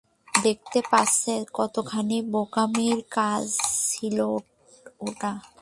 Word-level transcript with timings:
দেখতেই 0.33 0.83
পাচ্ছেন 0.91 1.39
কতখানি 1.53 2.17
বোকামির 2.33 2.99
কাজ 3.17 3.45
ছিল 3.89 4.17
ওটা! 5.01 5.31